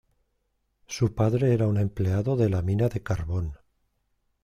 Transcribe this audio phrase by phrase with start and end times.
[0.87, 3.53] Su padre era un empleado de la mina de carbón.